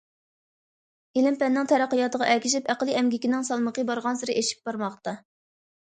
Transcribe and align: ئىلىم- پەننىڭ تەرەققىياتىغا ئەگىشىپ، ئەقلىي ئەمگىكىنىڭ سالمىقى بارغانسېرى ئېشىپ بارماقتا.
ئىلىم- 1.19 1.37
پەننىڭ 1.43 1.69
تەرەققىياتىغا 1.73 2.31
ئەگىشىپ، 2.37 2.73
ئەقلىي 2.75 2.99
ئەمگىكىنىڭ 3.01 3.47
سالمىقى 3.53 3.87
بارغانسېرى 3.95 4.41
ئېشىپ 4.43 4.69
بارماقتا. 4.71 5.19